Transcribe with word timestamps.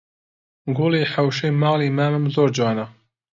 گوڵی 0.75 1.03
حەوشەی 1.13 1.57
ماڵی 1.61 1.89
مامم 1.97 2.25
زۆر 2.35 2.49
جوانە 2.55 2.85